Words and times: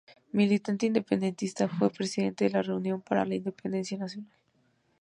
Militante 0.31 0.87
independentista, 0.87 1.67
fue 1.67 1.91
presidente 1.91 2.49
del 2.49 2.63
Reunión 2.63 3.03
para 3.03 3.23
la 3.23 3.35
Independencia 3.35 3.99
Nacional. 3.99 4.33